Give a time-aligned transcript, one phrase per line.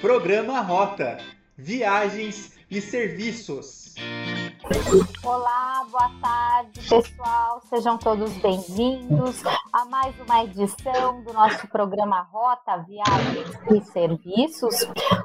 [0.00, 1.18] Programa Rota
[1.58, 3.94] Viagens e Serviços.
[5.22, 7.62] Olá, boa tarde, pessoal.
[7.62, 9.42] Sejam todos bem-vindos
[9.72, 14.74] a mais uma edição do nosso programa Rota Viagens e Serviços.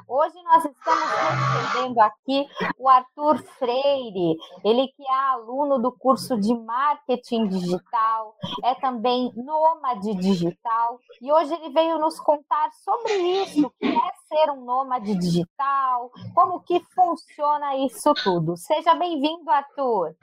[0.08, 2.46] Hoje nós estamos recebendo aqui
[2.78, 8.34] o Arthur Freire, ele que é aluno do curso de Marketing Digital,
[8.64, 13.12] é também nômade digital e hoje ele veio nos contar sobre
[13.42, 18.56] isso, que é ser um nômade digital, como que funciona isso tudo.
[18.56, 20.14] Seja bem-vindo, Arthur.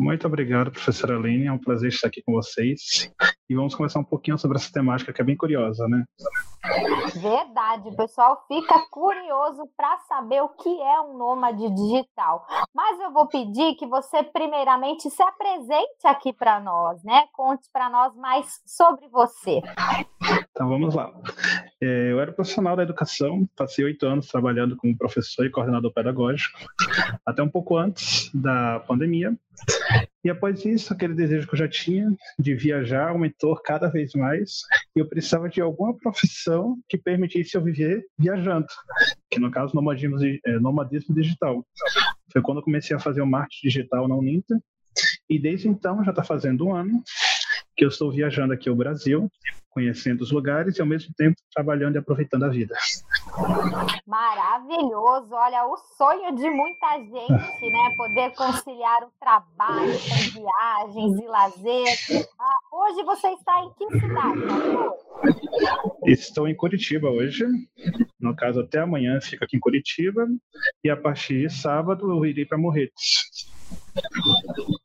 [0.00, 1.46] Muito obrigado, professora Aline.
[1.46, 3.12] É um prazer estar aqui com vocês.
[3.50, 6.04] E vamos conversar um pouquinho sobre essa temática que é bem curiosa, né?
[7.16, 12.46] Verdade, o pessoal fica curioso para saber o que é um nômade digital.
[12.74, 17.24] Mas eu vou pedir que você, primeiramente, se apresente aqui para nós, né?
[17.34, 19.60] Conte para nós mais sobre você.
[20.50, 21.12] Então vamos lá.
[21.82, 26.58] É, eu era profissional da educação, passei oito anos trabalhando como professor e coordenador pedagógico,
[27.24, 29.34] até um pouco antes da pandemia.
[30.22, 34.60] E após isso, aquele desejo que eu já tinha de viajar aumentou cada vez mais
[34.94, 38.66] e eu precisava de alguma profissão que permitisse eu viver viajando,
[39.30, 41.64] que no caso nomadismo, é, nomadismo digital.
[42.30, 44.58] Foi quando eu comecei a fazer o marketing digital na Uninter
[45.28, 47.02] e desde então, já está fazendo um ano,
[47.80, 49.26] que eu estou viajando aqui ao Brasil,
[49.70, 52.74] conhecendo os lugares e ao mesmo tempo trabalhando e aproveitando a vida.
[54.06, 55.32] Maravilhoso!
[55.32, 57.94] Olha, o sonho de muita gente, né?
[57.96, 62.26] Poder conciliar o trabalho com viagens e lazer.
[62.38, 64.94] Ah, hoje você está em que cidade, Arthur?
[66.04, 67.46] Estou em Curitiba hoje.
[68.20, 70.26] No caso, até amanhã fico aqui em Curitiba.
[70.84, 73.50] E a partir de sábado eu irei para Morretes.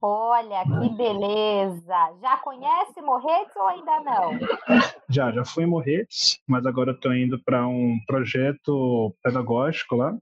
[0.02, 1.96] Olha, que beleza!
[2.22, 4.40] Já conhece Morretes ou ainda não?
[5.10, 10.16] Já, já fui em Morretes, mas agora estou indo para um projeto pedagógico lá,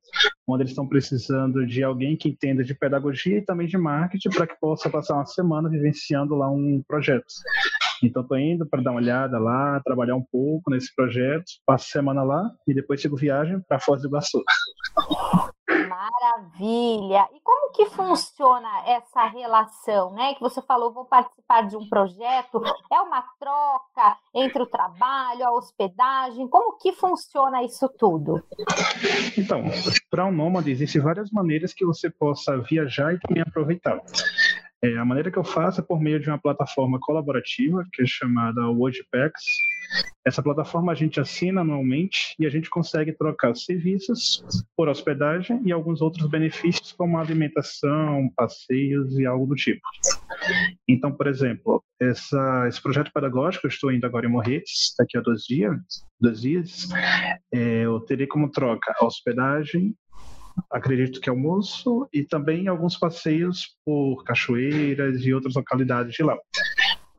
[0.48, 4.48] onde eles estão precisando de alguém que entenda de pedagogia e também de marketing para
[4.48, 7.26] que possa passar uma semana vivenciando lá um projeto.
[8.02, 12.24] Então, estou indo para dar uma olhada lá, trabalhar um pouco nesse projeto, passo semana
[12.24, 14.44] lá e depois sigo viagem para Foz do Iguaçu.
[15.88, 17.28] Maravilha!
[17.34, 20.34] E como que funciona essa relação, né?
[20.36, 22.62] Que você falou, vou participar de um projeto,
[22.92, 28.44] é uma troca entre o trabalho, a hospedagem, como que funciona isso tudo?
[29.38, 29.64] Então,
[30.10, 34.00] para um nômade existem várias maneiras que você possa viajar e também aproveitar.
[34.84, 38.06] É, a maneira que eu faço é por meio de uma plataforma colaborativa que é
[38.06, 39.42] chamada WordPax.
[40.26, 44.44] Essa plataforma a gente assina anualmente e a gente consegue trocar serviços
[44.76, 49.82] por hospedagem e alguns outros benefícios como alimentação, passeios e algo do tipo.
[50.86, 55.22] Então, por exemplo, essa, esse projeto pedagógico, eu estou indo agora em Morretes, daqui a
[55.22, 55.78] dois dias,
[56.20, 56.90] dois dias
[57.54, 59.96] é, eu terei como troca hospedagem
[60.72, 66.38] acredito que almoço, e também alguns passeios por cachoeiras e outras localidades de lá.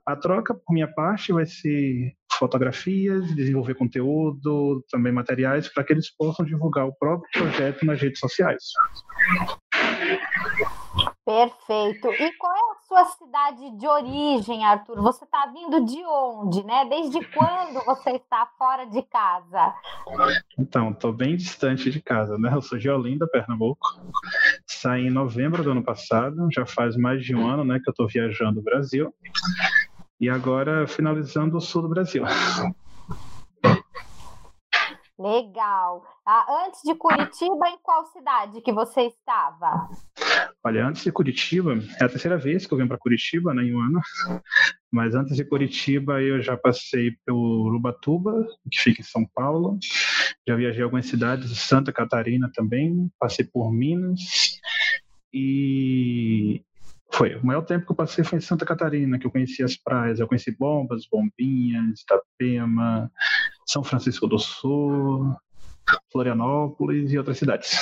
[0.06, 6.14] A troca, por minha parte, vai ser fotografias, desenvolver conteúdo, também materiais, para que eles
[6.14, 8.64] possam divulgar o próprio projeto nas redes sociais.
[11.24, 12.08] Perfeito.
[12.08, 15.00] E qual é sua cidade de origem, Arthur?
[15.02, 16.84] Você está vindo de onde, né?
[16.86, 19.74] Desde quando você está fora de casa?
[20.58, 22.52] Então, estou bem distante de casa, né?
[22.54, 23.80] Eu sou de Olinda, Pernambuco.
[24.66, 27.92] Saí em novembro do ano passado, já faz mais de um ano, né, que eu
[27.92, 29.14] estou viajando o Brasil.
[30.20, 32.24] E agora finalizando o sul do Brasil.
[35.24, 36.04] Legal.
[36.26, 39.88] Ah, antes de Curitiba, em qual cidade que você estava?
[40.62, 43.74] Olha, antes de Curitiba, é a terceira vez que eu venho para Curitiba, né, em
[43.74, 44.02] um ano.
[44.92, 49.78] Mas antes de Curitiba, eu já passei pelo Ubatuba, que fica em São Paulo.
[50.46, 53.10] Já viajei algumas cidades de Santa Catarina também.
[53.18, 54.60] Passei por Minas.
[55.32, 56.62] E
[57.10, 57.36] foi.
[57.36, 60.20] O maior tempo que eu passei foi em Santa Catarina, que eu conheci as praias.
[60.20, 63.10] Eu conheci Bombas, Bombinhas, Itapema,
[63.66, 65.34] São Francisco do Sul,
[66.10, 67.76] Florianópolis e outras cidades.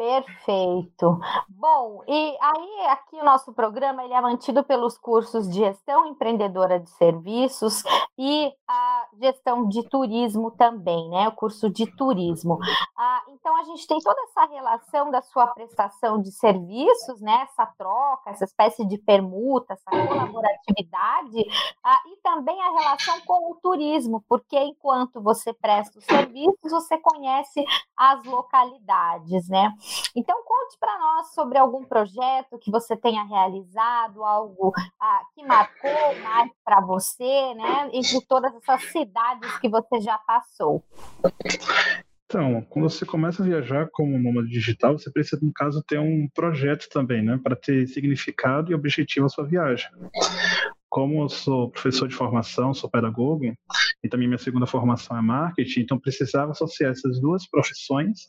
[0.00, 1.20] Perfeito.
[1.46, 6.80] Bom, e aí aqui o nosso programa ele é mantido pelos cursos de gestão empreendedora
[6.80, 7.82] de serviços
[8.16, 11.28] e a gestão de turismo também, né?
[11.28, 12.58] O curso de turismo.
[12.96, 17.46] Ah, então a gente tem toda essa relação da sua prestação de serviços, né?
[17.50, 21.44] Essa troca, essa espécie de permuta, essa colaboratividade,
[21.84, 26.96] ah, e também a relação com o turismo, porque enquanto você presta os serviços, você
[26.96, 27.62] conhece
[27.94, 29.74] as localidades, né?
[30.14, 36.20] Então, conte para nós sobre algum projeto que você tenha realizado, algo ah, que marcou
[36.22, 37.90] mais para você, né?
[37.92, 40.82] Entre todas essas cidades que você já passou?
[42.24, 46.28] Então, quando você começa a viajar como nômade digital, você precisa, no caso, ter um
[46.32, 49.90] projeto também, né, para ter significado e objetivo a sua viagem
[50.90, 53.54] como eu sou professor de formação, sou pedagogo,
[54.02, 58.28] e também minha segunda formação é marketing, então precisava associar essas duas profissões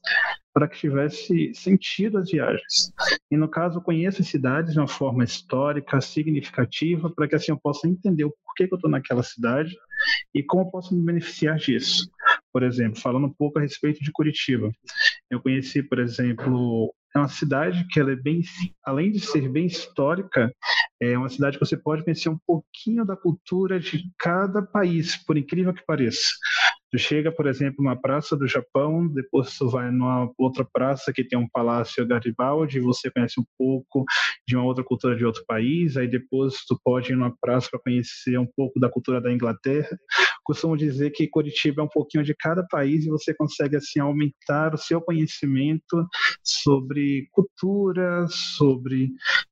[0.53, 2.93] para que tivesse sentido as viagens.
[3.31, 7.59] E no caso, conheço as cidades de uma forma histórica, significativa, para que assim eu
[7.59, 9.75] possa entender o porquê que eu estou naquela cidade
[10.35, 12.09] e como eu posso me beneficiar disso.
[12.51, 14.71] Por exemplo, falando um pouco a respeito de Curitiba.
[15.29, 18.41] Eu conheci, por exemplo, é uma cidade que ela é bem,
[18.85, 20.53] além de ser bem histórica,
[21.01, 25.37] é uma cidade que você pode conhecer um pouquinho da cultura de cada país, por
[25.37, 26.29] incrível que pareça.
[26.91, 31.23] Tu chega, por exemplo, numa praça do Japão, depois tu vai numa outra praça que
[31.23, 34.03] tem um palácio Garibaldi, você conhece um pouco
[34.45, 37.79] de uma outra cultura de outro país, aí depois tu pode ir numa praça para
[37.79, 39.97] conhecer um pouco da cultura da Inglaterra.
[40.43, 44.73] Costumo dizer que Curitiba é um pouquinho de cada país e você consegue assim aumentar
[44.73, 46.05] o seu conhecimento
[46.43, 49.11] sobre cultura, sobre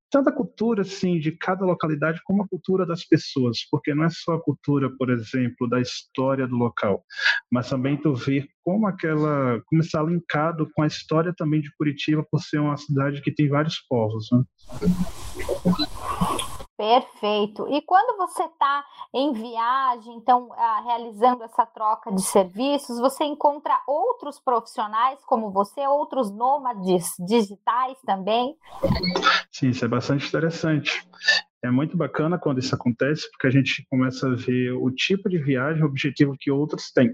[0.10, 4.10] tanto a cultura assim de cada localidade como a cultura das pessoas, porque não é
[4.10, 7.04] só a cultura, por exemplo, da história do local,
[7.52, 12.26] mas também tu ver como aquela como está linkado com a história também de Curitiba
[12.30, 14.28] por ser uma cidade que tem vários povos.
[14.32, 14.44] Né?
[16.80, 17.68] Perfeito.
[17.68, 23.78] E quando você está em viagem, então ah, realizando essa troca de serviços, você encontra
[23.86, 28.56] outros profissionais como você, outros nômades digitais também?
[29.52, 31.06] Sim, isso é bastante interessante.
[31.62, 35.38] É muito bacana quando isso acontece, porque a gente começa a ver o tipo de
[35.38, 37.14] viagem, o objetivo que outros têm.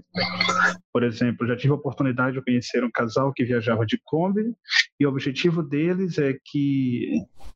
[0.92, 4.54] Por exemplo, já tive a oportunidade de conhecer um casal que viajava de Kombi,
[5.00, 7.10] e o objetivo deles é que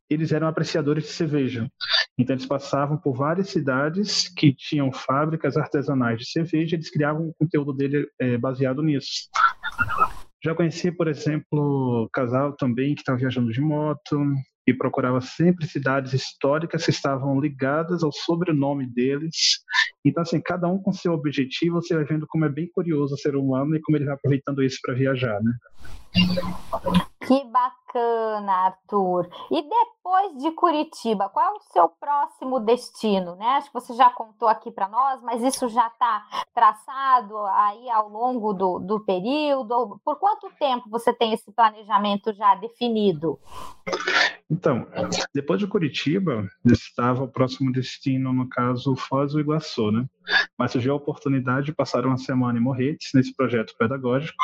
[0.09, 1.71] eles eram apreciadores de cerveja.
[2.19, 7.35] Então, eles passavam por várias cidades que tinham fábricas artesanais de cerveja, eles criavam o
[7.39, 9.31] conteúdo dele é, baseado nisso.
[10.43, 14.25] Já conheci, por exemplo, casal também que estava viajando de moto,
[14.67, 19.61] e procurava sempre cidades históricas que estavam ligadas ao sobrenome deles.
[20.05, 23.19] Então, assim, cada um com seu objetivo, você vai vendo como é bem curioso o
[23.19, 25.53] ser humano e como ele vai aproveitando isso para viajar, né?
[27.27, 29.29] Que bacana, Arthur.
[29.51, 30.00] E depois
[30.41, 33.37] de Curitiba, qual é o seu próximo destino?
[33.37, 33.47] Né?
[33.47, 36.25] Acho que você já contou aqui para nós, mas isso já está
[36.55, 40.01] traçado aí ao longo do, do período.
[40.05, 43.39] Por quanto tempo você tem esse planejamento já definido?
[44.51, 44.87] Então,
[45.33, 50.07] depois de Curitiba, estava o próximo destino, no caso, Foz do Iguaçu, né?
[50.59, 54.37] Mas surgiu a oportunidade de passar uma semana em Morretes, nesse projeto pedagógico.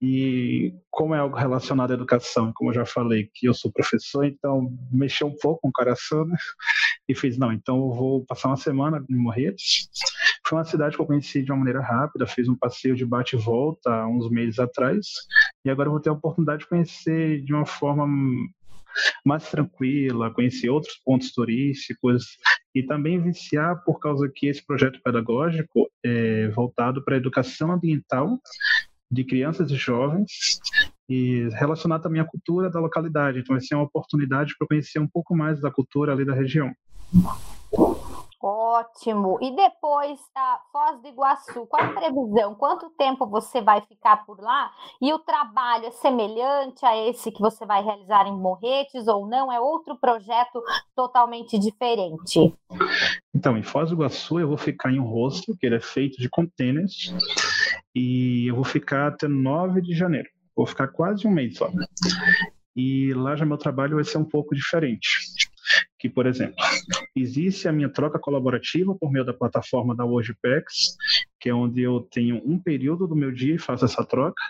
[0.00, 4.24] E como é algo relacionado à educação, como eu já falei, que eu sou professor,
[4.24, 4.59] então
[4.90, 6.36] mexeu um pouco com o coração, né?
[7.08, 9.88] E fiz, não, então eu vou passar uma semana em Morretes.
[10.46, 13.36] Foi uma cidade que eu conheci de uma maneira rápida, fiz um passeio de bate
[13.36, 15.06] e volta uns meses atrás,
[15.64, 18.06] e agora eu vou ter a oportunidade de conhecer de uma forma
[19.24, 22.36] mais tranquila, conhecer outros pontos turísticos
[22.74, 28.38] e também viciar por causa que esse projeto pedagógico é voltado para a educação ambiental
[29.10, 30.60] de crianças e jovens
[31.10, 33.40] e relacionar também a cultura da localidade.
[33.40, 36.70] Então, vai ser uma oportunidade para conhecer um pouco mais da cultura ali da região.
[38.40, 39.36] Ótimo.
[39.42, 42.54] E depois, a Foz do Iguaçu, qual a previsão?
[42.54, 44.70] Quanto tempo você vai ficar por lá?
[45.02, 49.52] E o trabalho é semelhante a esse que você vai realizar em Morretes ou não?
[49.52, 50.62] É outro projeto
[50.94, 52.54] totalmente diferente?
[53.34, 56.18] Então, em Foz do Iguaçu eu vou ficar em um rosto, que ele é feito
[56.18, 57.14] de contêineres,
[57.94, 60.28] e eu vou ficar até 9 de janeiro.
[60.60, 61.72] Vou ficar quase um mês só.
[62.76, 65.08] E lá já meu trabalho vai ser um pouco diferente
[65.98, 66.56] que, por exemplo,
[67.16, 70.96] existe a minha troca colaborativa por meio da plataforma da WordPax,
[71.40, 74.42] que é onde eu tenho um período do meu dia e faço essa troca,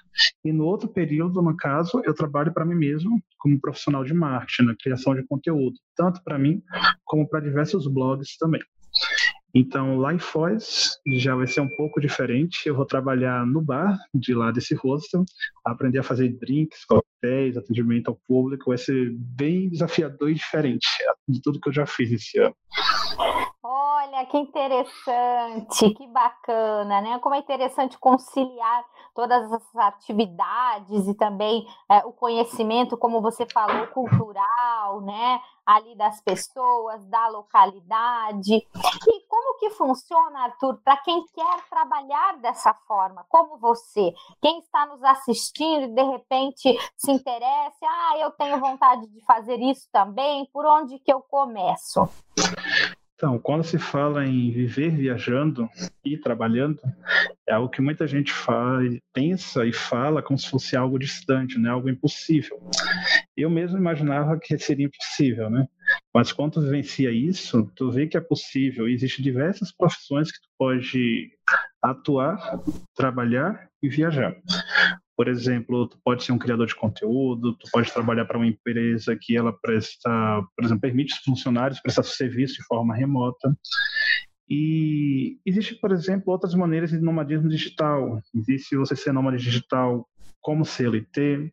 [0.44, 4.62] e no outro período, no caso, eu trabalho para mim mesmo como profissional de marketing,
[4.68, 6.60] na criação de conteúdo, tanto para mim
[7.04, 8.62] como para diversos blogs também.
[9.54, 12.68] Então, lá em Foz já vai ser um pouco diferente.
[12.68, 15.24] Eu vou trabalhar no bar de lá desse hostel,
[15.64, 18.70] aprender a fazer drinks, coquetéis, atendimento ao público.
[18.70, 20.86] Vai ser bem desafiador e diferente
[21.28, 22.54] de tudo que eu já fiz esse ano.
[23.62, 27.18] Olha, que interessante, que bacana, né?
[27.18, 33.86] Como é interessante conciliar todas essas atividades e também é, o conhecimento, como você falou,
[33.88, 35.42] cultural, né?
[35.66, 38.54] Ali das pessoas, da localidade.
[38.54, 44.14] E como que funciona, Arthur, para quem quer trabalhar dessa forma, como você?
[44.40, 49.60] Quem está nos assistindo e de repente se interessa, ah, eu tenho vontade de fazer
[49.60, 52.08] isso também, por onde que eu começo?
[53.20, 55.68] Então, quando se fala em viver viajando
[56.02, 56.80] e trabalhando,
[57.46, 61.68] é algo que muita gente faz, pensa e fala como se fosse algo distante, né?
[61.68, 62.58] algo impossível.
[63.36, 65.68] Eu mesmo imaginava que seria impossível, né?
[66.14, 68.88] Mas quando tu vivencia isso, tu vê que é possível.
[68.88, 71.30] Existem diversas profissões que tu pode
[71.82, 72.58] atuar,
[72.96, 74.34] trabalhar e viajar.
[75.20, 79.14] Por exemplo, tu pode ser um criador de conteúdo, tu pode trabalhar para uma empresa
[79.20, 80.08] que ela presta,
[80.56, 83.54] por exemplo, permite os funcionários prestar serviço de forma remota.
[84.48, 88.18] E existe, por exemplo, outras maneiras de nomadismo digital.
[88.34, 90.08] Existe você ser nômade digital
[90.40, 91.52] como CLT,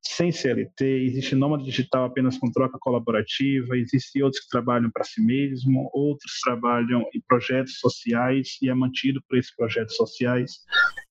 [0.00, 5.22] sem CLT, existe nômade digital apenas com troca colaborativa, existem outros que trabalham para si
[5.22, 10.60] mesmo, outros trabalham em projetos sociais e é mantido por esses projetos sociais.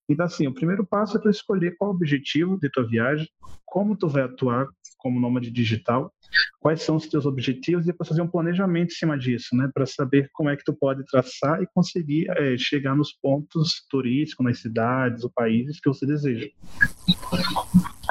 [0.07, 3.27] Então, assim, o primeiro passo é tu escolher qual o objetivo de tua viagem,
[3.65, 4.67] como tu vai atuar
[4.99, 6.11] como nômade digital,
[6.59, 9.85] quais são os teus objetivos e depois fazer um planejamento em cima disso, né, para
[9.85, 14.59] saber como é que tu pode traçar e conseguir é, chegar nos pontos turísticos, nas
[14.59, 16.47] cidades ou países que você deseja.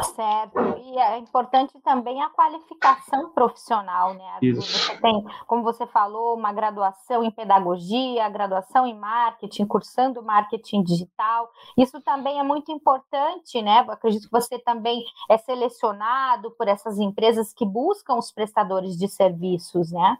[0.03, 4.39] Certo, e é importante também a qualificação profissional, né?
[4.43, 4.63] Isso.
[4.63, 11.49] Você tem, como você falou, uma graduação em pedagogia, graduação em marketing, cursando marketing digital.
[11.77, 13.85] Isso também é muito importante, né?
[13.87, 19.09] Eu acredito que você também é selecionado por essas empresas que buscam os prestadores de
[19.09, 20.19] serviços, né?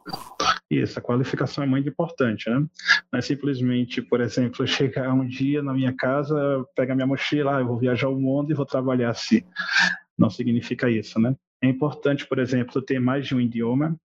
[0.71, 2.56] Isso, a qualificação é muito importante, né?
[3.12, 7.61] Não é simplesmente, por exemplo, chegar um dia na minha casa, pegar minha mochila, ah,
[7.61, 9.42] eu vou viajar o mundo e vou trabalhar assim.
[10.16, 11.37] Não significa isso, né?
[11.62, 13.97] É importante, por exemplo, ter mais de um idioma,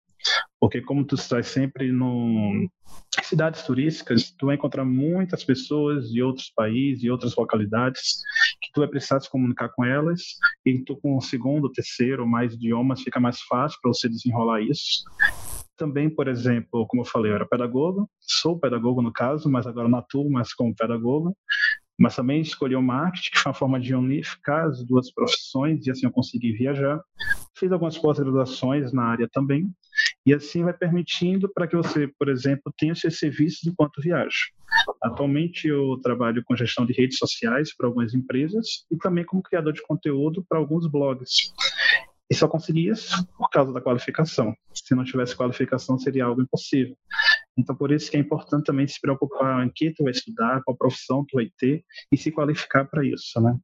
[0.60, 2.70] porque como tu estás sempre no
[3.24, 8.22] cidades turísticas, tu vai encontrar muitas pessoas de outros países, de outras localidades,
[8.62, 10.22] que tu vai precisar se comunicar com elas,
[10.66, 15.04] e tu com o segundo, terceiro, mais idiomas, fica mais fácil para você desenrolar isso.
[15.80, 19.88] Também, por exemplo, como eu falei, eu era pedagogo, sou pedagogo no caso, mas agora
[19.88, 21.34] não atuo mais como pedagogo,
[21.98, 25.92] mas também escolhi o marketing, que foi uma forma de unificar as duas profissões, e
[25.92, 27.02] assim eu consegui viajar.
[27.58, 29.72] Fiz algumas pós-graduações na área também,
[30.26, 34.36] e assim vai permitindo para que você, por exemplo, tenha seus serviços enquanto viaja.
[35.02, 39.72] Atualmente eu trabalho com gestão de redes sociais para algumas empresas e também como criador
[39.72, 41.54] de conteúdo para alguns blogs.
[42.30, 44.54] E só consegui isso por causa da qualificação.
[44.74, 46.96] Se não tivesse qualificação, seria algo impossível.
[47.58, 50.78] Então, por isso que é importante também se preocupar em que tu vai estudar, qual
[50.78, 53.58] profissão tu vai ter e se qualificar para isso, né?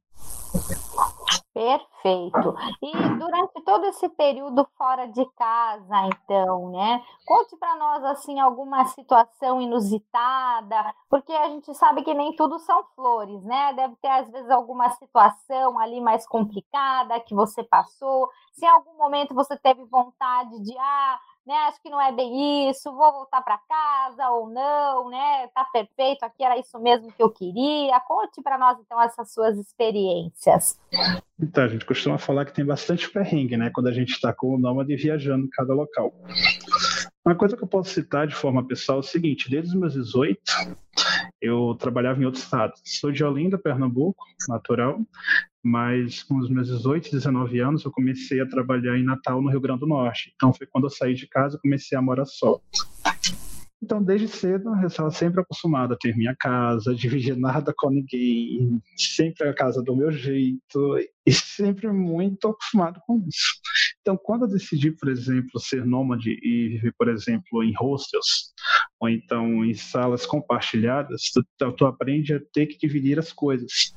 [1.56, 2.54] Perfeito.
[2.82, 7.02] E durante todo esse período fora de casa, então, né?
[7.24, 12.84] Conte para nós assim alguma situação inusitada, porque a gente sabe que nem tudo são
[12.94, 13.72] flores, né?
[13.72, 18.28] Deve ter às vezes alguma situação ali mais complicada que você passou.
[18.52, 21.54] Se em algum momento você teve vontade de ah, né?
[21.68, 25.48] Acho que não é bem isso, vou voltar para casa ou não, né?
[25.54, 28.00] Tá perfeito, aqui era isso mesmo que eu queria.
[28.00, 30.78] Conte para nós então essas suas experiências.
[31.40, 33.70] Então, a gente costuma falar que tem bastante perrengue, né?
[33.72, 36.12] Quando a gente está com o nômade viajando em cada local.
[37.24, 39.92] Uma coisa que eu posso citar de forma pessoal é o seguinte: desde os meus
[39.94, 40.40] 18,
[41.40, 42.72] eu trabalhava em outro estado.
[42.84, 45.00] Sou de Olinda, Pernambuco, natural,
[45.62, 49.60] mas com os meus 18, 19 anos eu comecei a trabalhar em Natal, no Rio
[49.60, 50.32] Grande do Norte.
[50.34, 52.60] Então foi quando eu saí de casa e comecei a morar só.
[53.86, 58.82] Então, desde cedo, eu estava sempre acostumado a ter minha casa, dividir nada com ninguém,
[58.96, 63.60] sempre a casa do meu jeito, e sempre muito acostumado com isso.
[64.00, 68.52] Então, quando eu decidi, por exemplo, ser nômade e viver, por exemplo, em hostels,
[68.98, 73.94] ou então em salas compartilhadas, tu, tu aprende a ter que dividir as coisas.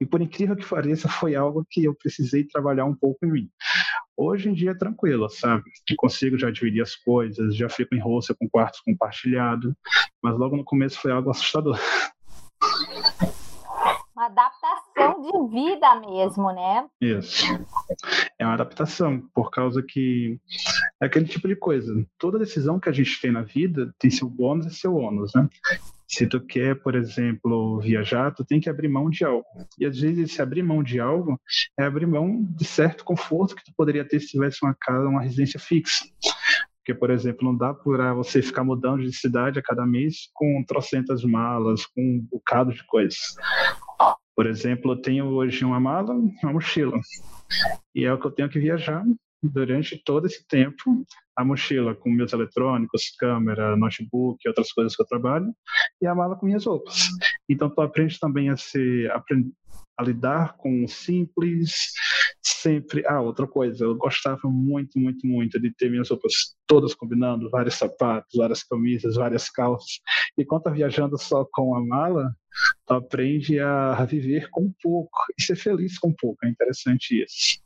[0.00, 3.50] E por incrível que pareça, foi algo que eu precisei trabalhar um pouco em mim.
[4.16, 5.64] Hoje em dia é tranquilo, sabe?
[5.88, 9.74] Eu consigo já dividir as coisas, já fico em roça com quartos compartilhados,
[10.22, 11.78] mas logo no começo foi algo assustador.
[14.14, 16.88] Uma adaptação de vida mesmo, né?
[17.00, 17.44] Isso.
[18.38, 20.40] É uma adaptação, por causa que
[21.00, 22.04] é aquele tipo de coisa.
[22.18, 25.48] Toda decisão que a gente tem na vida tem seu bônus e seu ônus, né?
[26.08, 29.44] Se tu quer, por exemplo, viajar, tu tem que abrir mão de algo.
[29.78, 31.38] E às vezes se abrir mão de algo
[31.78, 35.22] é abrir mão de certo conforto que tu poderia ter se tivesse uma casa, uma
[35.22, 36.06] residência fixa.
[36.78, 40.64] Porque, por exemplo, não dá para você ficar mudando de cidade a cada mês com
[40.66, 43.18] trocentas malas, com um bocado de coisas.
[44.34, 46.98] Por exemplo, eu tenho hoje uma mala uma mochila.
[47.94, 49.04] E é o que eu tenho que viajar
[49.42, 51.04] durante todo esse tempo
[51.38, 55.54] a mochila com meus eletrônicos, câmera, notebook, outras coisas que eu trabalho,
[56.02, 57.06] e a mala com minhas roupas.
[57.48, 61.92] Então tu aprende também a ser a lidar com o simples,
[62.42, 63.04] sempre.
[63.06, 67.76] Ah, outra coisa, eu gostava muito, muito, muito de ter minhas roupas todas combinando, vários
[67.76, 70.00] sapatos, várias camisas, várias calças.
[70.36, 72.34] E quando tá viajando só com a mala,
[72.84, 76.44] tu aprende a viver com pouco e ser feliz com pouco.
[76.44, 77.60] É interessante isso.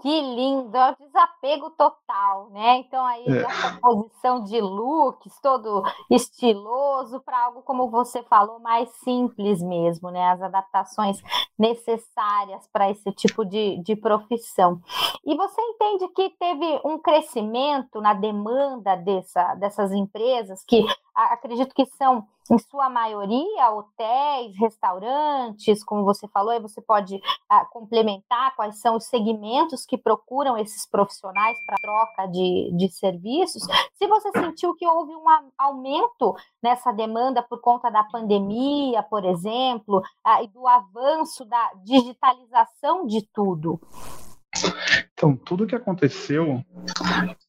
[0.00, 2.78] Que lindo, é o desapego total, né?
[2.78, 3.42] Então aí é.
[3.42, 10.28] essa posição de looks todo estiloso para algo como você falou mais simples mesmo, né?
[10.28, 11.22] As adaptações
[11.58, 14.80] necessárias para esse tipo de, de profissão.
[15.24, 20.84] E você entende que teve um crescimento na demanda dessa, dessas empresas que
[21.16, 27.64] acredito que são em sua maioria, hotéis, restaurantes, como você falou, aí você pode ah,
[27.64, 33.62] complementar quais são os segmentos que procuram esses profissionais para troca de, de serviços.
[33.94, 35.24] Se você sentiu que houve um
[35.58, 43.06] aumento nessa demanda por conta da pandemia, por exemplo, ah, e do avanço da digitalização
[43.06, 43.80] de tudo.
[45.12, 46.64] Então, tudo que aconteceu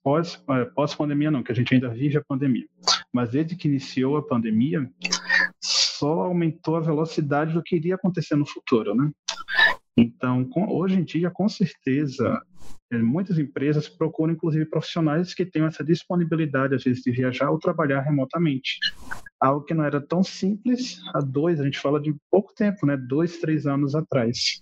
[0.04, 2.68] pós, é, pós pandemia não, que a gente ainda vive a pandemia,
[3.14, 4.90] mas desde que iniciou a pandemia,
[5.62, 9.12] só aumentou a velocidade do que iria acontecer no futuro, né?
[9.98, 12.40] Então, com, hoje em dia, com certeza,
[12.92, 17.60] é, muitas empresas procuram, inclusive, profissionais que tenham essa disponibilidade, às vezes, de viajar ou
[17.60, 18.78] trabalhar remotamente.
[19.40, 22.96] Algo que não era tão simples há dois, a gente fala de pouco tempo, né?
[22.96, 24.62] Dois, três anos atrás.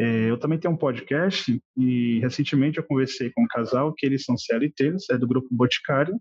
[0.00, 4.24] É, eu também tenho um podcast e recentemente eu conversei com um casal que eles
[4.24, 6.18] são CLTs, é do Grupo Boticário,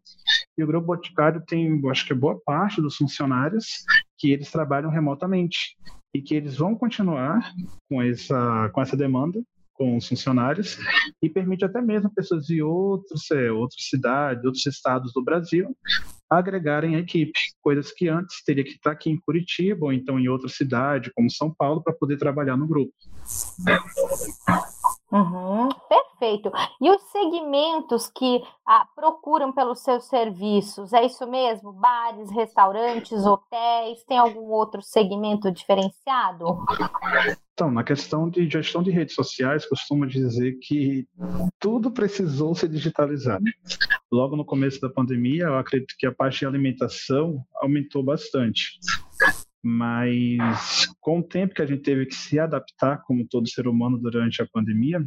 [0.57, 3.67] e o Grupo Boticário tem, acho que boa parte dos funcionários
[4.17, 5.77] que eles trabalham remotamente
[6.13, 7.53] e que eles vão continuar
[7.89, 9.41] com essa, com essa demanda
[9.75, 10.77] com os funcionários
[11.23, 15.73] e permite até mesmo pessoas de outros, é, outras cidades, outros estados do Brasil
[16.29, 20.27] agregarem a equipe, coisas que antes teria que estar aqui em Curitiba ou então em
[20.29, 22.93] outra cidade, como São Paulo, para poder trabalhar no grupo.
[25.11, 26.51] Uhum, perfeito.
[26.79, 31.73] E os segmentos que ah, procuram pelos seus serviços, é isso mesmo?
[31.73, 36.63] Bares, restaurantes, hotéis, tem algum outro segmento diferenciado?
[37.53, 41.07] Então, na questão de gestão de redes sociais, costumo dizer que
[41.59, 43.43] tudo precisou ser digitalizado.
[44.11, 48.79] Logo no começo da pandemia, eu acredito que a parte de alimentação aumentou bastante
[49.63, 53.97] mas com o tempo que a gente teve que se adaptar, como todo ser humano,
[53.97, 55.05] durante a pandemia,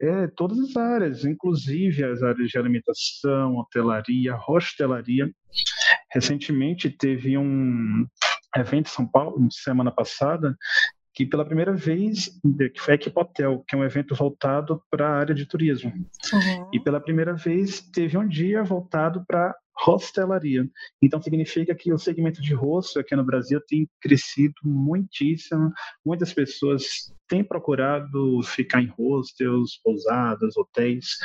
[0.00, 5.30] é, todas as áreas, inclusive as áreas de alimentação, hotelaria, hostelaria.
[6.12, 8.06] Recentemente teve um
[8.56, 10.56] evento em São Paulo, semana passada,
[11.14, 12.28] que pela primeira vez,
[12.72, 15.92] que foi a Equipe Hotel, que é um evento voltado para a área de turismo.
[15.92, 16.70] Uhum.
[16.72, 19.54] E pela primeira vez teve um dia voltado para
[19.86, 20.68] hostelaria.
[21.02, 25.72] Então significa que o segmento de hostel aqui no Brasil tem crescido muitíssimo.
[26.04, 31.16] Muitas pessoas têm procurado ficar em hostels, pousadas, hotéis,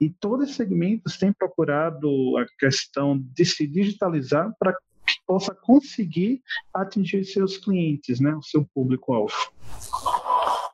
[0.00, 4.76] e todos os segmentos têm procurado a questão de se digitalizar para
[5.14, 6.42] que possa conseguir
[6.72, 9.34] atingir seus clientes, né, o seu público-alvo.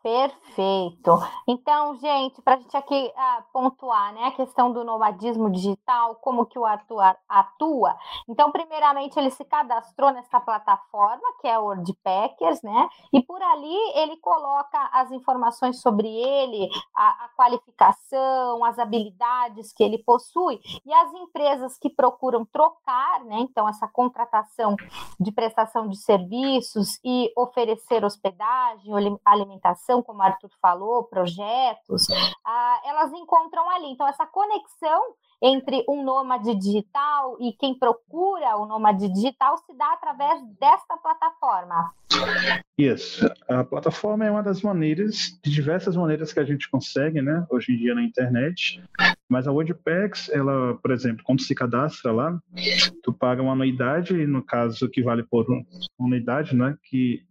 [0.04, 1.18] Perfeito.
[1.48, 6.44] Então, gente, para a gente aqui ah, pontuar né, a questão do nomadismo digital, como
[6.44, 7.96] que o Arthur atua.
[8.28, 12.86] Então, primeiramente, ele se cadastrou nessa plataforma, que é o WordPackers, né?
[13.14, 19.82] E por ali ele coloca as informações sobre ele, a, a qualificação, as habilidades que
[19.82, 20.60] ele possui.
[20.84, 23.36] E as empresas que procuram trocar, né?
[23.38, 24.76] Então, essa contratação
[25.18, 32.06] de prestação de serviços e oferecer hospedagem, alimentação como o Arthur falou, projetos,
[32.44, 33.86] ah, elas encontram ali.
[33.86, 39.92] Então, essa conexão entre um nômade digital e quem procura o nômade digital se dá
[39.92, 41.92] através desta plataforma.
[42.78, 43.28] Isso.
[43.46, 47.72] A plataforma é uma das maneiras, de diversas maneiras que a gente consegue, né, hoje
[47.72, 48.82] em dia na internet.
[49.28, 52.38] Mas a WordPax, ela, por exemplo, quando se cadastra lá,
[53.02, 55.62] tu paga uma anuidade, no caso que vale por uma
[56.00, 57.22] anuidade, né, que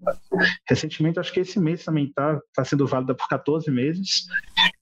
[0.69, 4.27] recentemente, acho que esse mês também está tá sendo válida por 14 meses.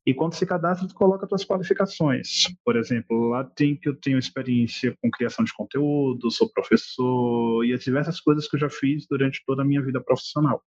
[0.06, 2.48] E quando se cadastra, tu coloca tuas qualificações.
[2.66, 7.74] Por exemplo, lá tem que eu tenho experiência com criação de conteúdo, sou professor e
[7.74, 10.64] as diversas coisas que eu já fiz durante toda a minha vida profissional.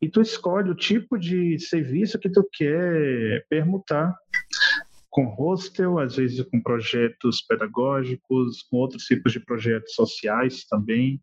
[0.00, 4.14] E tu escolhe o tipo de serviço que tu quer permutar
[5.10, 11.20] com hostel, às vezes com projetos pedagógicos, com outros tipos de projetos sociais também.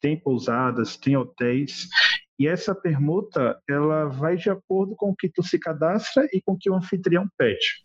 [0.00, 1.88] Tem pousadas, tem hotéis.
[2.38, 6.52] E essa permuta, ela vai de acordo com o que tu se cadastra e com
[6.52, 7.82] o que o anfitrião pede.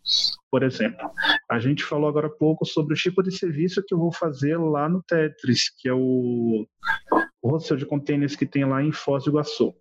[0.50, 1.10] Por exemplo,
[1.50, 4.58] a gente falou agora há pouco sobre o tipo de serviço que eu vou fazer
[4.58, 6.66] lá no Tetris, que é o,
[7.42, 9.74] hostel de containers que tem lá em Foz do Iguaçu.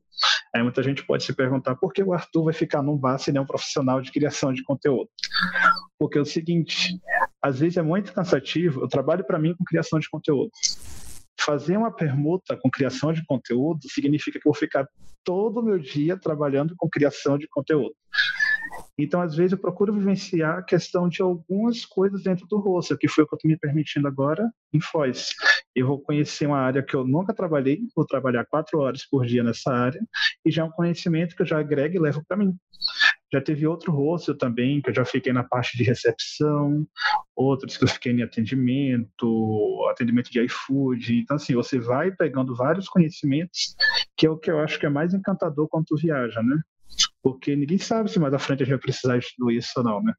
[0.54, 3.32] Aí muita gente pode se perguntar por que o Arthur vai ficar num bar se
[3.32, 5.10] nem um profissional de criação de conteúdo.
[5.98, 7.00] Porque é o seguinte,
[7.42, 10.52] às vezes é muito cansativo, eu trabalho para mim com criação de conteúdo.
[11.44, 14.88] Fazer uma permuta com criação de conteúdo significa que eu vou ficar
[15.24, 17.96] todo o meu dia trabalhando com criação de conteúdo.
[18.98, 23.08] Então, às vezes, eu procuro vivenciar a questão de algumas coisas dentro do rosto, que
[23.08, 25.30] foi o que eu estou me permitindo agora em Foz.
[25.76, 29.44] Eu vou conhecer uma área que eu nunca trabalhei, vou trabalhar quatro horas por dia
[29.44, 30.02] nessa área,
[30.46, 32.56] e já é um conhecimento que eu já agrego e levo para mim.
[33.34, 36.86] Já teve outro rosto também, que eu já fiquei na parte de recepção,
[37.36, 41.20] outros que eu fiquei em atendimento, atendimento de iFood.
[41.20, 43.76] Então, assim, você vai pegando vários conhecimentos,
[44.18, 46.62] que é o que eu acho que é mais encantador quando tu viaja, né?
[47.24, 49.84] Porque ninguém sabe se mais à frente a gente vai precisar de tudo isso ou
[49.84, 50.14] não, né?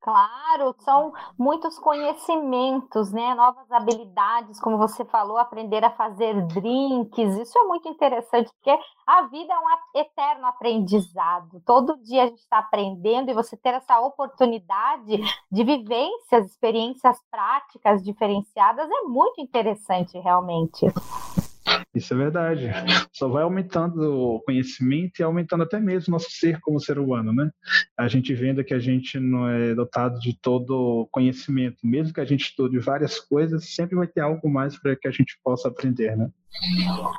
[0.00, 3.34] Claro, são muitos conhecimentos, né?
[3.34, 7.36] Novas habilidades, como você falou, aprender a fazer drinks.
[7.36, 11.60] Isso é muito interessante, porque a vida é um eterno aprendizado.
[11.66, 15.18] Todo dia a gente está aprendendo e você ter essa oportunidade
[15.50, 20.86] de vivências, experiências práticas diferenciadas é muito interessante, realmente.
[21.98, 22.70] Isso é verdade.
[23.12, 27.50] Só vai aumentando o conhecimento e aumentando até mesmo nosso ser como ser humano, né?
[27.96, 32.24] A gente vendo que a gente não é dotado de todo conhecimento, mesmo que a
[32.24, 36.16] gente estude várias coisas, sempre vai ter algo mais para que a gente possa aprender,
[36.16, 36.30] né?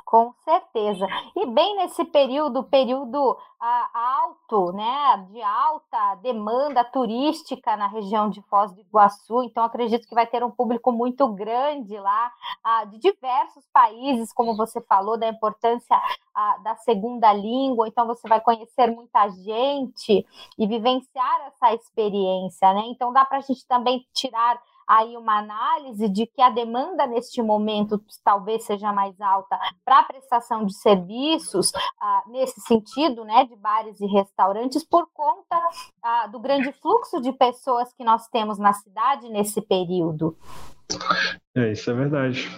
[0.04, 1.06] Com certeza.
[1.36, 3.90] E bem nesse período, período ah,
[4.22, 10.14] alto, né, de alta demanda turística na região de Foz do Iguaçu, então acredito que
[10.14, 15.28] vai ter um público muito grande lá, ah, de diversos países, como você falou, da
[15.28, 15.96] importância
[16.34, 20.26] ah, da segunda língua, então você vai conhecer muita gente
[20.58, 22.82] e vivenciar essa experiência, né?
[22.86, 27.40] Então dá para a gente também tirar aí uma análise de que a demanda neste
[27.40, 33.54] momento talvez seja mais alta para a prestação de serviços, ah, nesse sentido, né, de
[33.54, 35.56] bares e restaurantes, por conta
[36.02, 40.36] ah, do grande fluxo de pessoas que nós temos na cidade nesse período.
[41.54, 42.48] É, isso é verdade.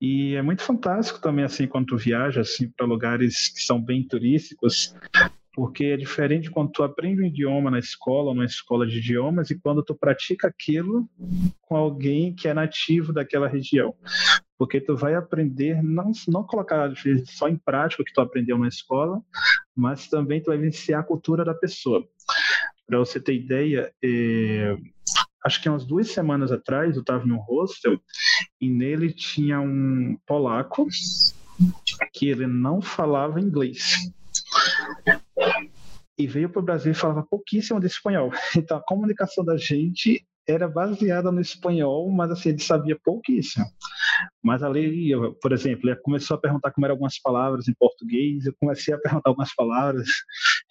[0.00, 4.02] E é muito fantástico também, assim, quando tu viaja, assim, para lugares que são bem
[4.02, 4.94] turísticos,
[5.52, 9.58] porque é diferente quando tu aprende um idioma na escola, numa escola de idiomas, e
[9.58, 11.08] quando tu pratica aquilo
[11.62, 13.94] com alguém que é nativo daquela região.
[14.56, 16.92] Porque tu vai aprender, não, não colocar
[17.26, 19.20] só em prática o que tu aprendeu na escola,
[19.74, 22.06] mas também tu vai vivenciar a cultura da pessoa.
[22.86, 24.76] Para você ter ideia, é,
[25.44, 28.00] acho que umas duas semanas atrás eu estava em um hostel
[28.60, 30.86] e nele tinha um polaco
[32.12, 34.12] que ele não falava inglês
[36.20, 38.30] e veio para o Brasil e falava pouquíssimo de espanhol.
[38.56, 43.64] Então a comunicação da gente era baseada no espanhol, mas assim, ele sabia pouquíssimo.
[44.42, 48.46] Mas ali, eu, por exemplo, ele começou a perguntar como eram algumas palavras em português,
[48.46, 50.08] eu comecei a perguntar algumas palavras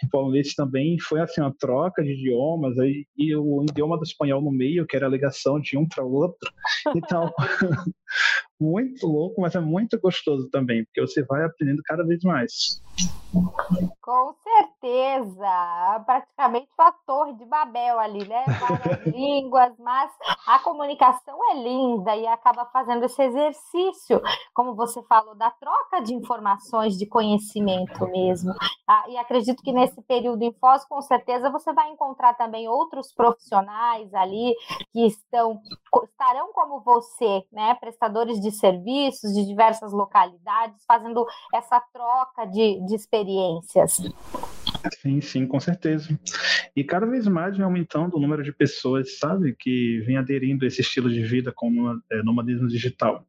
[0.03, 4.41] em polonês também, foi assim uma troca de idiomas, aí, e o idioma do espanhol
[4.41, 6.51] no meio, que era a ligação de um para o outro.
[6.95, 7.31] Então,
[8.59, 12.81] muito louco, mas é muito gostoso também, porque você vai aprendendo cada vez mais.
[14.01, 18.43] Com certeza, praticamente uma torre de Babel ali, né?
[18.59, 20.11] Várias línguas, mas
[20.47, 24.19] a comunicação é linda e acaba fazendo esse exercício,
[24.53, 28.51] como você falou, da troca de informações, de conhecimento mesmo.
[28.87, 33.13] Ah, e acredito que nesse período em Foz, com certeza, você vai encontrar também outros
[33.13, 34.55] profissionais ali
[34.91, 35.59] que estão,
[36.03, 37.75] estarão como você, né?
[37.75, 43.97] Prestadores de serviços de diversas localidades, fazendo essa troca de, de experiências.
[45.01, 46.17] Sim, sim, com certeza.
[46.75, 50.67] E cada vez mais vem aumentando o número de pessoas, sabe, que vem aderindo a
[50.67, 53.25] esse estilo de vida como é, nomadismo digital.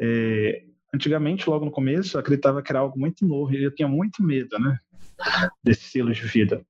[0.00, 3.88] É, antigamente, logo no começo, eu acreditava que era algo muito novo e eu tinha
[3.88, 4.78] muito medo, né,
[5.62, 6.64] desse estilo de vida.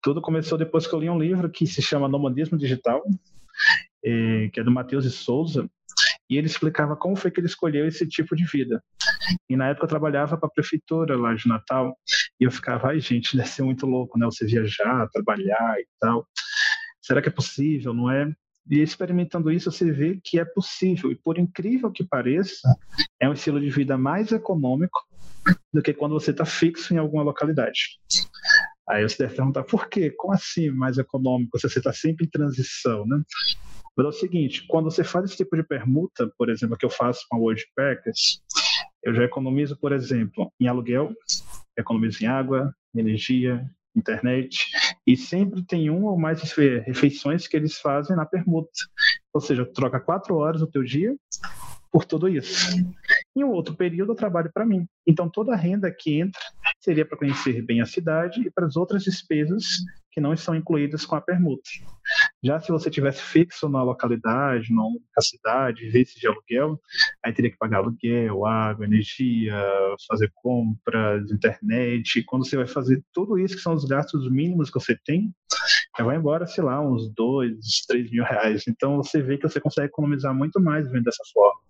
[0.00, 3.02] Tudo começou depois que eu li um livro que se chama Nomadismo Digital,
[4.04, 5.68] é, que é do Matheus de Souza,
[6.28, 8.82] e ele explicava como foi que ele escolheu esse tipo de vida.
[9.50, 11.96] E na época eu trabalhava para a prefeitura lá de Natal,
[12.40, 14.24] e eu ficava, ai gente, deve ser muito louco, né?
[14.26, 16.26] Você viajar, trabalhar e tal.
[17.00, 18.32] Será que é possível, não é?
[18.70, 21.10] E experimentando isso, você vê que é possível.
[21.10, 22.68] E por incrível que pareça,
[23.20, 24.98] é um estilo de vida mais econômico
[25.72, 27.98] do que quando você está fixo em alguma localidade.
[28.88, 30.10] Aí você deve perguntar, por quê?
[30.10, 33.20] Como assim mais econômico se você está sempre em transição, né?
[33.96, 36.90] Mas é o seguinte, quando você faz esse tipo de permuta, por exemplo, que eu
[36.90, 38.40] faço com a WordPackers,
[39.02, 41.12] eu já economizo, por exemplo, em aluguel,
[41.76, 44.66] economizo em água, energia, internet,
[45.06, 48.70] e sempre tem uma ou mais refeições que eles fazem na permuta.
[49.34, 51.14] Ou seja, troca quatro horas do teu dia
[51.90, 52.74] por tudo isso.
[53.36, 54.86] Em um outro período eu trabalho para mim.
[55.06, 56.40] Então toda a renda que entra
[56.80, 59.64] seria para conhecer bem a cidade e para as outras despesas
[60.10, 61.68] que não estão incluídas com a permuta.
[62.44, 66.80] Já se você tivesse fixo na localidade, na cidade, vivesse de aluguel,
[67.24, 69.54] aí teria que pagar aluguel, água, energia,
[70.08, 72.24] fazer compras, internet.
[72.24, 75.32] Quando você vai fazer tudo isso, que são os gastos mínimos que você tem,
[75.96, 77.54] já vai embora, sei lá, uns dois,
[77.86, 78.64] três mil reais.
[78.66, 81.60] Então você vê que você consegue economizar muito mais vendo dessa forma.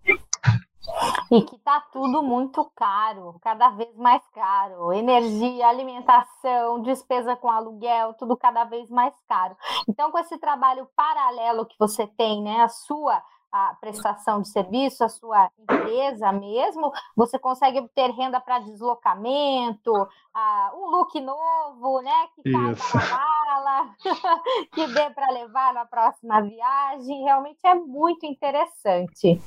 [1.31, 4.91] E que está tudo muito caro, cada vez mais caro.
[4.93, 9.55] Energia, alimentação, despesa com aluguel, tudo cada vez mais caro.
[9.87, 13.21] Então, com esse trabalho paralelo que você tem, né, a sua
[13.53, 19.93] a prestação de serviço, a sua empresa mesmo, você consegue obter renda para deslocamento,
[20.33, 22.27] a, um look novo, né?
[22.33, 23.95] Que caiba na mala,
[24.73, 27.23] que dê para levar na próxima viagem.
[27.23, 29.39] Realmente é muito interessante.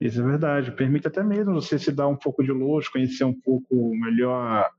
[0.00, 0.72] Isso é verdade.
[0.72, 4.70] Permite até mesmo você se dar um pouco de luxo, conhecer um pouco melhor a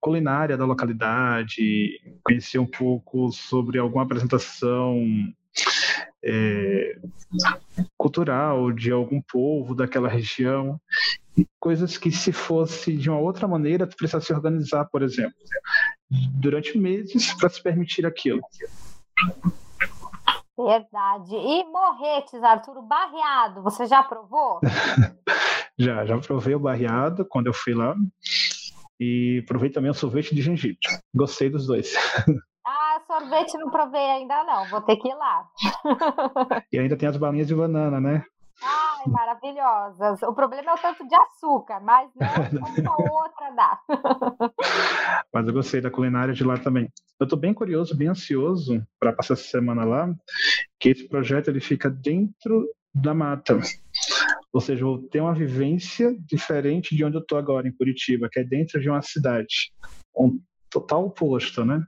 [0.00, 4.96] culinária da localidade, conhecer um pouco sobre alguma apresentação
[6.24, 6.98] é,
[7.96, 10.80] cultural de algum povo daquela região,
[11.58, 15.34] coisas que se fosse de uma outra maneira, tu precisasse se organizar, por exemplo,
[16.10, 18.40] durante meses para se permitir aquilo.
[20.56, 21.34] Verdade.
[21.34, 24.60] E morretes, Arthur, barreado, você já provou?
[25.78, 27.96] já, já provei o barreado quando eu fui lá.
[29.00, 30.78] E provei também o sorvete de gengibre.
[31.12, 31.92] Gostei dos dois.
[33.12, 35.46] sorvete não provei ainda não, vou ter que ir lá.
[36.72, 38.24] e ainda tem as balinhas de banana, né?
[38.62, 40.22] Ai, maravilhosas.
[40.22, 42.28] O problema é o tanto de açúcar, mas né,
[42.80, 43.80] uma outra dá.
[45.32, 46.88] mas eu gostei da culinária de lá também.
[47.20, 50.08] Eu estou bem curioso, bem ansioso para passar essa semana lá,
[50.80, 53.58] que esse projeto ele fica dentro da mata.
[54.52, 58.40] Ou seja, vou ter uma vivência diferente de onde eu estou agora, em Curitiba, que
[58.40, 59.72] é dentro de uma cidade.
[60.16, 60.38] Um
[60.70, 61.82] total oposto, né?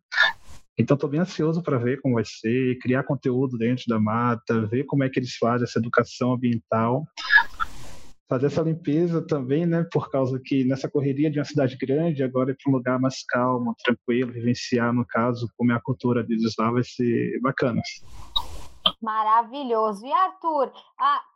[0.76, 4.84] Então, estou bem ansioso para ver como vai ser, criar conteúdo dentro da mata, ver
[4.84, 7.04] como é que eles fazem essa educação ambiental.
[8.28, 9.86] Fazer essa limpeza também, né?
[9.92, 13.22] Por causa que nessa correria de uma cidade grande, agora ir para um lugar mais
[13.24, 17.80] calmo, tranquilo, vivenciar, no caso, como é a cultura deles lá, vai ser bacana.
[19.00, 20.04] Maravilhoso.
[20.06, 20.72] E Arthur,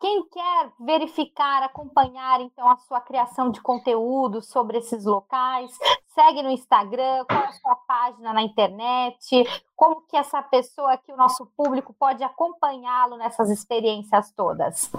[0.00, 5.70] quem quer verificar, acompanhar então a sua criação de conteúdo sobre esses locais,
[6.18, 9.44] segue no Instagram, qual a sua página na internet,
[9.76, 14.90] como que essa pessoa aqui, o nosso público, pode acompanhá-lo nessas experiências todas?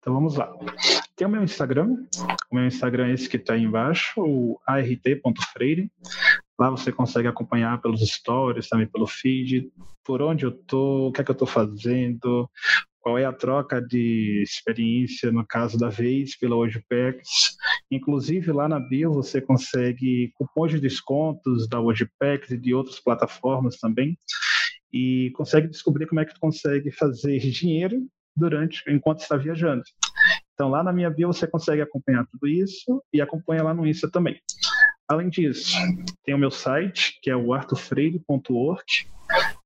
[0.00, 0.52] Então vamos lá.
[1.14, 2.04] Tem o meu Instagram,
[2.50, 5.88] o meu Instagram é esse que está aí embaixo, o art.freire.
[6.58, 9.70] Lá você consegue acompanhar pelos stories, também pelo feed,
[10.02, 12.50] por onde eu tô, o que é que eu estou fazendo,
[13.00, 17.56] qual é a troca de experiência no caso da vez pela Wordpacks.
[17.90, 23.78] Inclusive lá na bio você consegue cupons de descontos da Wordpacks e de outras plataformas
[23.78, 24.16] também
[24.92, 29.82] e consegue descobrir como é que tu consegue fazer dinheiro durante enquanto está viajando.
[30.54, 34.10] Então lá na minha bio você consegue acompanhar tudo isso e acompanha lá no Insta
[34.10, 34.38] também.
[35.08, 35.76] Além disso,
[36.24, 38.84] tem o meu site, que é o artufreire.org.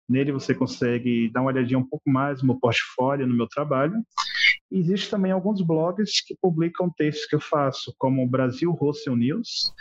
[0.08, 3.94] Nele você consegue dar uma olhadinha um pouco mais no meu portfólio, no meu trabalho.
[4.70, 9.16] E existe também alguns blogs que publicam textos que eu faço, como o Brasil Russell
[9.16, 9.72] News,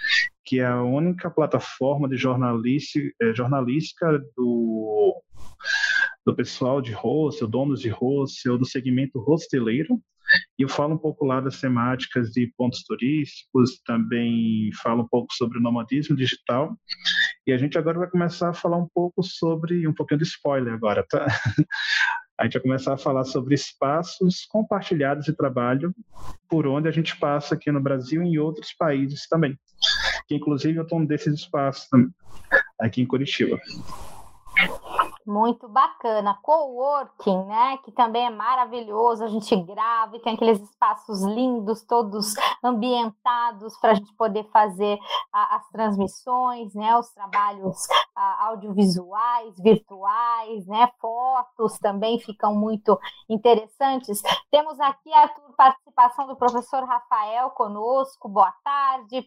[0.46, 5.22] que é a única plataforma de eh, jornalística do,
[6.26, 10.02] do pessoal de hostel, donos de hostel, do segmento hosteleiro.
[10.58, 15.34] E eu falo um pouco lá das temáticas de pontos turísticos, também falo um pouco
[15.34, 16.78] sobre o nomadismo digital.
[17.46, 20.74] E a gente agora vai começar a falar um pouco sobre, um pouquinho de spoiler
[20.74, 21.26] agora, tá?
[22.40, 25.94] A gente vai começar a falar sobre espaços compartilhados de trabalho
[26.50, 29.58] por onde a gente passa aqui no Brasil e em outros países também.
[30.28, 31.88] Que inclusive eu estou um desses espaços
[32.80, 33.60] aqui em Curitiba.
[35.26, 36.38] Muito bacana.
[36.42, 37.78] Coworking, né?
[37.78, 39.24] Que também é maravilhoso.
[39.24, 42.34] A gente grava e tem aqueles espaços lindos, todos
[42.64, 44.98] ambientados para a gente poder fazer
[45.32, 46.98] a, as transmissões, né?
[46.98, 50.90] Os trabalhos audiovisuais, virtuais, né?
[51.00, 53.00] Fotos também ficam muito
[53.30, 54.22] interessantes.
[54.52, 58.28] Temos aqui a participação do professor Rafael conosco.
[58.30, 59.26] Boa tarde,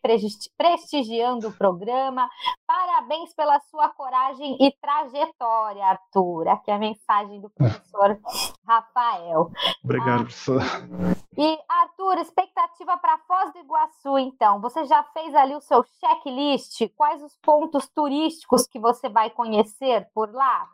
[0.57, 2.29] prestigiando o programa.
[2.67, 5.85] Parabéns pela sua coragem e trajetória.
[5.85, 6.49] Arthur.
[6.49, 8.19] Aqui a mensagem do professor
[8.67, 9.51] Rafael.
[9.83, 10.63] Obrigado, ah, professor.
[11.39, 14.61] E, Arthur, expectativa para Foz do Iguaçu, então.
[14.61, 16.89] Você já fez ali o seu checklist?
[16.97, 20.69] Quais os pontos turísticos que você vai conhecer por lá?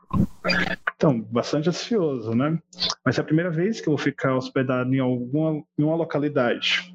[0.95, 2.59] Então, bastante ansioso, né?
[3.05, 6.95] Mas é a primeira vez que eu vou ficar hospedado em alguma em uma localidade.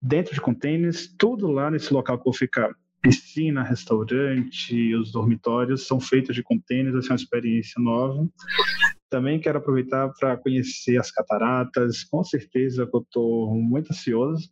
[0.00, 5.86] Dentro de containers, tudo lá nesse local que eu vou ficar piscina, restaurante, os dormitórios
[5.86, 8.28] são feitos de contêineres, essa é uma experiência nova.
[9.10, 14.48] Também quero aproveitar para conhecer as cataratas, com certeza eu estou muito ansioso.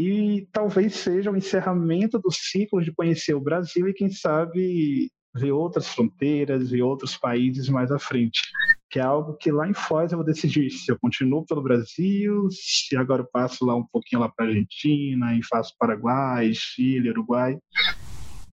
[0.00, 5.52] E talvez seja o encerramento do ciclo de conhecer o Brasil e, quem sabe, ver
[5.52, 8.40] outras fronteiras, ver outros países mais à frente.
[8.88, 12.48] Que é algo que lá em Foz eu vou decidir se eu continuo pelo Brasil,
[12.50, 17.58] se agora eu passo lá um pouquinho lá para Argentina e faço Paraguai, Chile, Uruguai.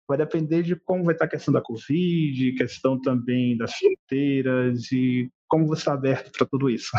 [0.05, 5.29] Vai depender de como vai estar a questão da Covid, questão também das fronteiras e
[5.47, 6.89] como você está aberto para tudo isso.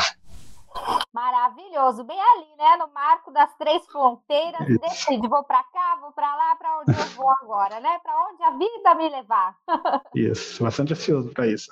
[1.12, 2.76] Maravilhoso, bem ali, né?
[2.76, 7.06] No marco das três fronteiras, decide, vou para cá, vou para lá, para onde eu
[7.16, 7.98] vou agora, né?
[8.02, 9.56] Para onde a vida me levar.
[10.14, 11.70] Isso, bastante ansioso para isso.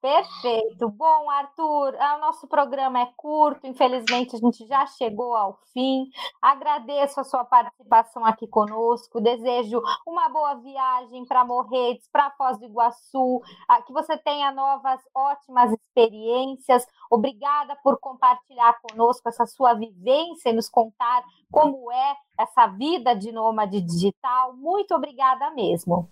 [0.00, 0.88] Perfeito.
[0.88, 6.10] Bom, Arthur, o nosso programa é curto, infelizmente a gente já chegou ao fim.
[6.40, 9.20] Agradeço a sua participação aqui conosco.
[9.20, 13.42] Desejo uma boa viagem para Morretes, para Foz do Iguaçu,
[13.86, 16.86] que você tenha novas ótimas experiências.
[17.10, 23.30] Obrigada por compartilhar conosco essa sua vivência e nos contar como é essa vida de
[23.30, 24.54] nômade digital.
[24.56, 26.08] Muito obrigada mesmo.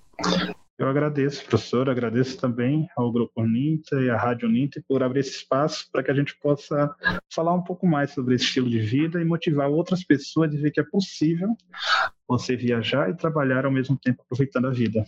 [0.78, 5.38] Eu agradeço, professor, agradeço também ao Grupo Ninta e à Rádio Ninta por abrir esse
[5.38, 6.94] espaço para que a gente possa
[7.34, 10.70] falar um pouco mais sobre esse estilo de vida e motivar outras pessoas a ver
[10.70, 11.48] que é possível
[12.28, 15.04] você viajar e trabalhar ao mesmo tempo aproveitando a vida.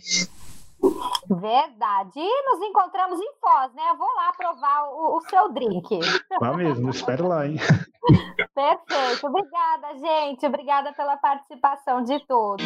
[1.39, 2.19] Verdade.
[2.19, 3.83] E nos encontramos em Foz, né?
[3.89, 5.99] Eu vou lá provar o, o seu drink.
[6.41, 7.55] Lá mesmo, espero lá, hein?
[8.53, 9.27] Perfeito.
[9.27, 10.45] Obrigada, gente.
[10.45, 12.65] Obrigada pela participação de todos.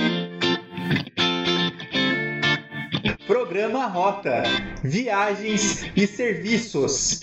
[3.28, 4.44] Programa Rota:
[4.84, 7.20] Viagens e Serviços.